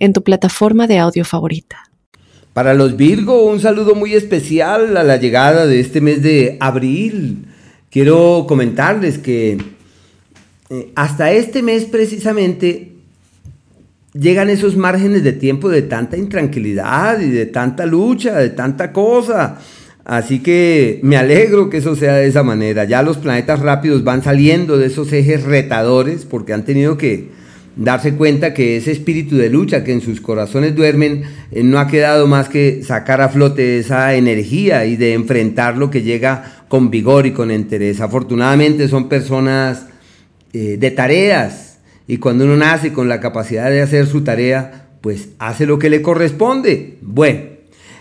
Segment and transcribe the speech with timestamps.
[0.00, 1.90] en tu plataforma de audio favorita.
[2.52, 7.46] Para los Virgo, un saludo muy especial a la llegada de este mes de abril.
[7.90, 9.58] Quiero comentarles que
[10.70, 12.92] eh, hasta este mes precisamente
[14.12, 19.58] llegan esos márgenes de tiempo de tanta intranquilidad y de tanta lucha, de tanta cosa.
[20.04, 22.84] Así que me alegro que eso sea de esa manera.
[22.84, 27.30] Ya los planetas rápidos van saliendo de esos ejes retadores porque han tenido que
[27.80, 31.88] darse cuenta que ese espíritu de lucha que en sus corazones duermen eh, no ha
[31.88, 36.90] quedado más que sacar a flote esa energía y de enfrentar lo que llega con
[36.90, 38.02] vigor y con interés.
[38.02, 39.86] Afortunadamente son personas
[40.52, 45.30] eh, de tareas y cuando uno nace con la capacidad de hacer su tarea, pues
[45.38, 46.98] hace lo que le corresponde.
[47.00, 47.40] Bueno,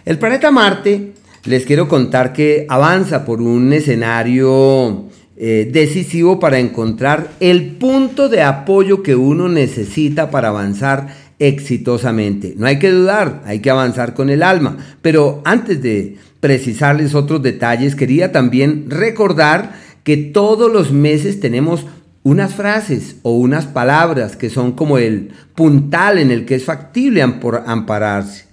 [0.04, 1.14] el planeta Marte,
[1.46, 5.06] les quiero contar que avanza por un escenario
[5.42, 12.56] eh, decisivo para encontrar el punto de apoyo que uno necesita para avanzar exitosamente.
[12.58, 14.76] No hay que dudar, hay que avanzar con el alma.
[15.02, 21.86] Pero antes de precisarles otros detalles, quería también recordar que todos los meses tenemos
[22.24, 27.22] unas frases o unas palabras que son como el puntal en el que es factible
[27.22, 28.44] ampararse.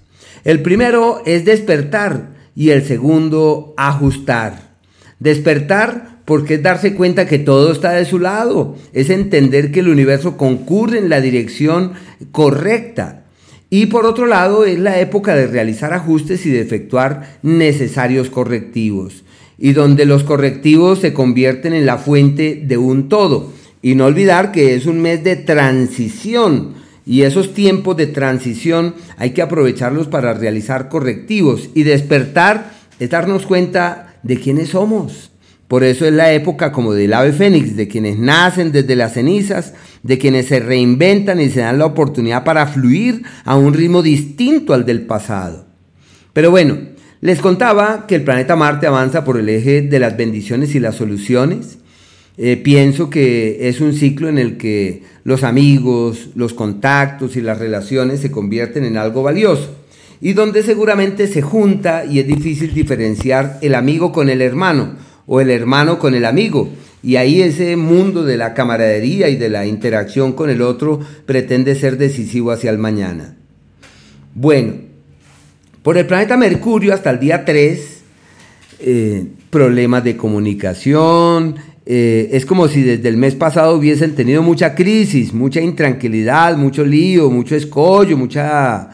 [0.45, 4.77] El primero es despertar y el segundo ajustar.
[5.19, 9.89] Despertar porque es darse cuenta que todo está de su lado, es entender que el
[9.89, 11.93] universo concurre en la dirección
[12.33, 13.23] correcta.
[13.71, 19.23] Y por otro lado, es la época de realizar ajustes y de efectuar necesarios correctivos,
[19.57, 23.53] y donde los correctivos se convierten en la fuente de un todo.
[23.81, 26.75] Y no olvidar que es un mes de transición,
[27.07, 33.47] y esos tiempos de transición hay que aprovecharlos para realizar correctivos y despertar es darnos
[33.47, 35.31] cuenta de quiénes somos
[35.69, 39.75] por eso es la época como del ave fénix, de quienes nacen desde las cenizas,
[40.03, 44.75] de quienes se reinventan y se dan la oportunidad para fluir a un ritmo distinto
[44.75, 45.67] al del pasado.
[46.33, 46.79] Pero bueno,
[47.21, 50.95] les contaba que el planeta Marte avanza por el eje de las bendiciones y las
[50.95, 51.79] soluciones.
[52.39, 57.59] Eh, pienso que es un ciclo en el que los amigos, los contactos y las
[57.59, 59.75] relaciones se convierten en algo valioso
[60.21, 65.41] y donde seguramente se junta y es difícil diferenciar el amigo con el hermano o
[65.41, 66.71] el hermano con el amigo.
[67.03, 71.75] Y ahí ese mundo de la camaradería y de la interacción con el otro pretende
[71.75, 73.37] ser decisivo hacia el mañana.
[74.35, 74.75] Bueno,
[75.83, 78.01] por el planeta Mercurio hasta el día 3,
[78.81, 81.57] eh, problemas de comunicación,
[81.87, 86.85] eh, es como si desde el mes pasado hubiesen tenido mucha crisis, mucha intranquilidad, mucho
[86.85, 88.91] lío, mucho escollo, mucha,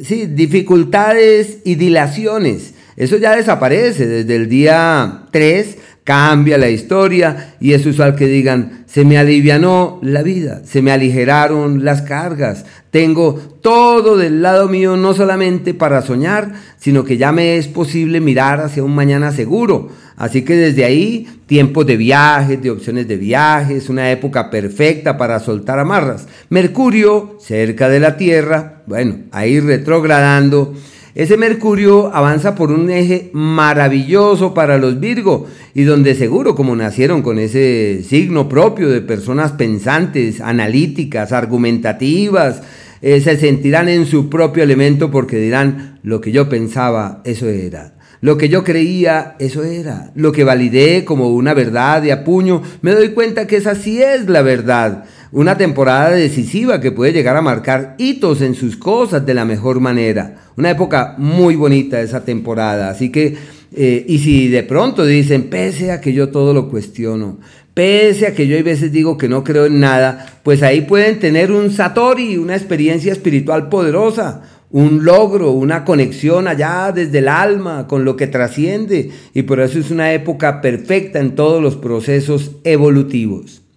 [0.00, 2.74] sí, dificultades y dilaciones.
[2.98, 8.82] Eso ya desaparece desde el día 3, cambia la historia y es usual que digan,
[8.86, 14.96] se me alivianó la vida, se me aligeraron las cargas, tengo todo del lado mío
[14.96, 19.90] no solamente para soñar, sino que ya me es posible mirar hacia un mañana seguro.
[20.16, 25.38] Así que desde ahí, tiempos de viajes, de opciones de viajes, una época perfecta para
[25.38, 26.26] soltar amarras.
[26.48, 30.74] Mercurio, cerca de la Tierra, bueno, ahí retrogradando
[31.18, 37.22] ese Mercurio avanza por un eje maravilloso para los Virgo y donde seguro como nacieron
[37.22, 42.62] con ese signo propio de personas pensantes, analíticas, argumentativas,
[43.02, 47.94] eh, se sentirán en su propio elemento porque dirán, lo que yo pensaba, eso era.
[48.20, 50.12] Lo que yo creía, eso era.
[50.14, 54.28] Lo que validé como una verdad de apuño, me doy cuenta que esa sí es
[54.28, 55.04] la verdad.
[55.30, 59.78] Una temporada decisiva que puede llegar a marcar hitos en sus cosas de la mejor
[59.78, 60.36] manera.
[60.56, 62.88] Una época muy bonita esa temporada.
[62.88, 63.36] Así que,
[63.76, 67.40] eh, y si de pronto dicen, pese a que yo todo lo cuestiono,
[67.74, 71.18] pese a que yo a veces digo que no creo en nada, pues ahí pueden
[71.18, 74.40] tener un Satori, una experiencia espiritual poderosa,
[74.70, 79.10] un logro, una conexión allá desde el alma con lo que trasciende.
[79.34, 83.67] Y por eso es una época perfecta en todos los procesos evolutivos.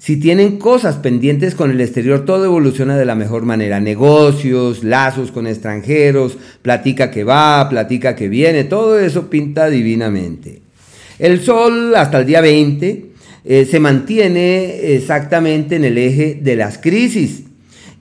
[0.00, 3.80] Si tienen cosas pendientes con el exterior, todo evoluciona de la mejor manera.
[3.80, 10.62] Negocios, lazos con extranjeros, platica que va, platica que viene, todo eso pinta divinamente.
[11.18, 13.10] El Sol hasta el día 20
[13.44, 17.42] eh, se mantiene exactamente en el eje de las crisis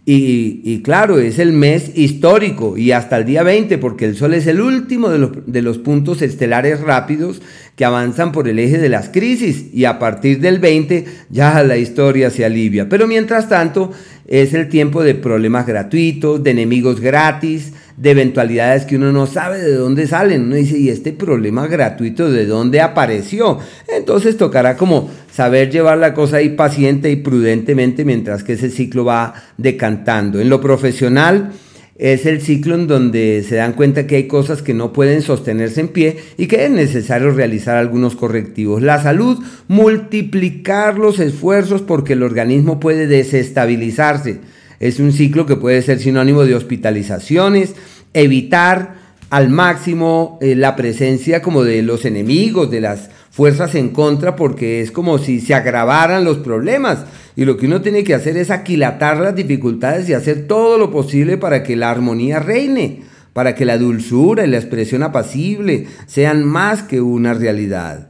[0.05, 4.47] Y, claro, es el mes histórico y hasta el día 20, porque el Sol es
[4.47, 7.41] el último de los, de los, puntos estelares rápidos
[7.79, 11.77] que avanzan por el eje de las crisis y a partir del 20 ya la
[11.77, 12.89] historia se alivia.
[12.89, 13.93] Pero mientras tanto
[14.27, 19.59] es el tiempo de problemas gratuitos, de enemigos gratis, de eventualidades que uno no sabe
[19.61, 20.41] de dónde salen.
[20.41, 23.59] Uno dice, ¿y este problema gratuito de dónde apareció?
[23.87, 29.05] Entonces tocará como saber llevar la cosa ahí paciente y prudentemente mientras que ese ciclo
[29.05, 30.41] va decantando.
[30.41, 31.53] En lo profesional
[31.99, 35.81] es el ciclo en donde se dan cuenta que hay cosas que no pueden sostenerse
[35.81, 38.81] en pie y que es necesario realizar algunos correctivos.
[38.81, 39.37] La salud,
[39.67, 44.39] multiplicar los esfuerzos porque el organismo puede desestabilizarse
[44.79, 47.75] es un ciclo que puede ser sinónimo de hospitalizaciones,
[48.13, 48.95] evitar
[49.29, 54.81] al máximo eh, la presencia como de los enemigos, de las fuerzas en contra, porque
[54.81, 57.05] es como si se agravaran los problemas.
[57.35, 60.91] Y lo que uno tiene que hacer es aquilatar las dificultades y hacer todo lo
[60.91, 63.03] posible para que la armonía reine,
[63.33, 68.09] para que la dulzura y la expresión apacible sean más que una realidad.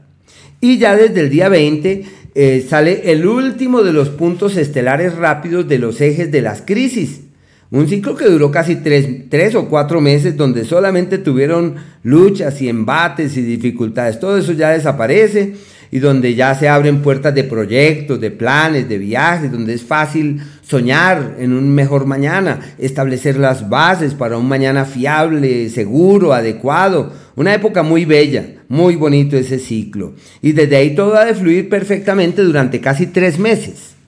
[0.62, 2.06] Y ya desde el día 20
[2.36, 7.22] eh, sale el último de los puntos estelares rápidos de los ejes de las crisis.
[7.71, 13.38] Un ciclo que duró casi tres, o cuatro meses, donde solamente tuvieron luchas y embates
[13.38, 14.19] y dificultades.
[14.19, 15.54] Todo eso ya desaparece
[15.92, 20.42] y donde ya se abren puertas de proyectos, de planes, de viajes, donde es fácil
[20.63, 27.13] soñar en un mejor mañana, establecer las bases para un mañana fiable, seguro, adecuado.
[27.36, 30.15] Una época muy bella, muy bonito ese ciclo.
[30.42, 33.99] Y desde ahí todo ha de fluir perfectamente durante casi tres meses.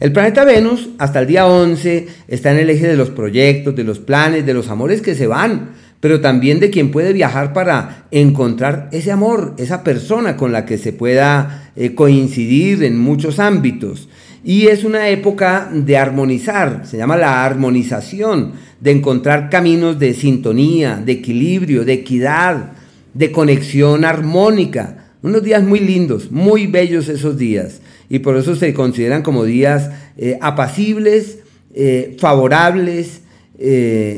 [0.00, 3.84] El planeta Venus, hasta el día 11, está en el eje de los proyectos, de
[3.84, 8.06] los planes, de los amores que se van, pero también de quien puede viajar para
[8.10, 14.08] encontrar ese amor, esa persona con la que se pueda eh, coincidir en muchos ámbitos.
[14.42, 20.96] Y es una época de armonizar, se llama la armonización, de encontrar caminos de sintonía,
[20.96, 22.72] de equilibrio, de equidad,
[23.12, 24.99] de conexión armónica.
[25.22, 27.80] Unos días muy lindos, muy bellos esos días.
[28.08, 31.38] Y por eso se consideran como días eh, apacibles,
[31.74, 33.22] eh, favorables,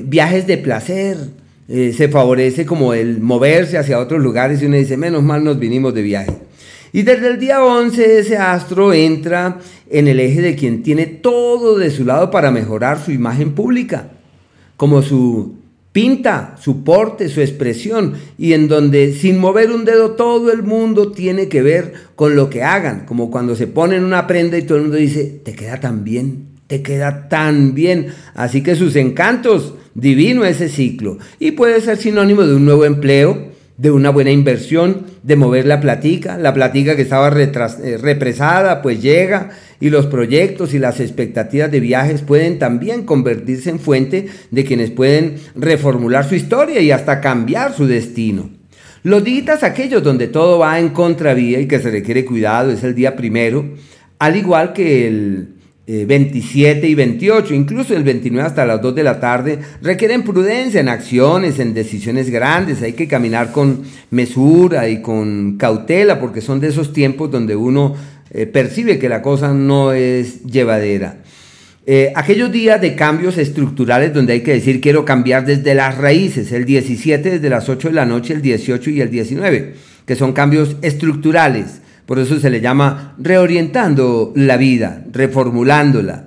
[0.04, 1.16] viajes de placer,
[1.74, 5.58] eh, se favorece como el moverse hacia otros lugares y uno dice, menos mal nos
[5.58, 6.32] vinimos de viaje.
[6.92, 9.58] Y desde el día 11 ese astro entra
[9.88, 14.10] en el eje de quien tiene todo de su lado para mejorar su imagen pública,
[14.76, 15.54] como su
[15.92, 21.12] pinta, su porte, su expresión, y en donde sin mover un dedo todo el mundo
[21.12, 24.78] tiene que ver con lo que hagan, como cuando se ponen una prenda y todo
[24.78, 28.08] el mundo dice, te queda tan bien, te queda tan bien.
[28.34, 33.51] Así que sus encantos divino ese ciclo y puede ser sinónimo de un nuevo empleo,
[33.76, 39.00] de una buena inversión, de mover la platica, la platica que estaba eh, represada pues
[39.00, 44.64] llega y los proyectos y las expectativas de viajes pueden también convertirse en fuente de
[44.64, 48.50] quienes pueden reformular su historia y hasta cambiar su destino.
[49.02, 52.94] Los días aquellos donde todo va en contravía y que se requiere cuidado es el
[52.94, 53.74] día primero,
[54.20, 55.48] al igual que el
[55.86, 60.80] 27 eh, y 28, incluso el 29 hasta las 2 de la tarde, requieren prudencia
[60.80, 62.82] en acciones, en decisiones grandes.
[62.82, 67.96] Hay que caminar con mesura y con cautela porque son de esos tiempos donde uno
[68.30, 71.18] eh, percibe que la cosa no es llevadera.
[71.84, 76.52] Eh, aquellos días de cambios estructurales donde hay que decir quiero cambiar desde las raíces,
[76.52, 79.74] el 17 desde las 8 de la noche, el 18 y el 19,
[80.06, 86.26] que son cambios estructurales por eso se le llama reorientando la vida, reformulándola.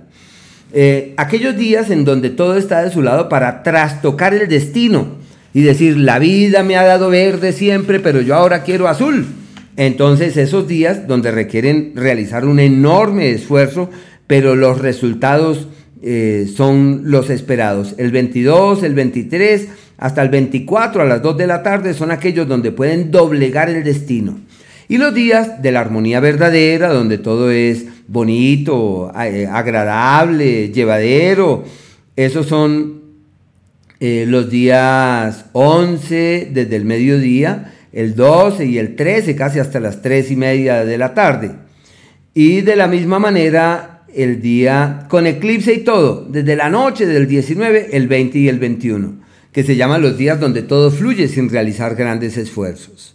[0.74, 5.16] Eh, aquellos días en donde todo está de su lado para trastocar el destino
[5.54, 9.26] y decir, la vida me ha dado verde siempre, pero yo ahora quiero azul.
[9.78, 13.90] Entonces esos días donde requieren realizar un enorme esfuerzo,
[14.28, 15.68] pero los resultados
[16.02, 17.96] eh, son los esperados.
[17.98, 19.68] El 22, el 23,
[19.98, 23.84] hasta el 24 a las 2 de la tarde son aquellos donde pueden doblegar el
[23.84, 24.40] destino.
[24.88, 31.64] Y los días de la armonía verdadera, donde todo es bonito, eh, agradable, llevadero,
[32.16, 33.02] esos son
[34.00, 40.02] eh, los días 11 desde el mediodía, el 12 y el 13, casi hasta las
[40.02, 41.52] 3 y media de la tarde.
[42.34, 47.28] Y de la misma manera, el día con eclipse y todo, desde la noche del
[47.28, 49.16] 19, el 20 y el 21,
[49.52, 53.15] que se llaman los días donde todo fluye sin realizar grandes esfuerzos.